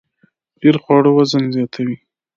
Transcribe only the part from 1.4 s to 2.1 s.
زیاتوي